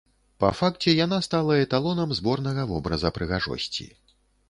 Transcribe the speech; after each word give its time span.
Па 0.43 0.49
факце 0.59 0.95
яна 1.05 1.19
стала 1.27 1.59
эталонам 1.67 2.17
зборнага 2.23 2.67
вобраза 2.75 3.15
прыгажосці. 3.19 3.91